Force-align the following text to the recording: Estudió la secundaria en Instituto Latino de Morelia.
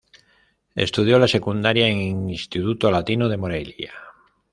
Estudió 0.73 1.19
la 1.19 1.27
secundaria 1.27 1.87
en 1.87 2.27
Instituto 2.27 2.89
Latino 2.89 3.29
de 3.29 3.37
Morelia. 3.37 3.93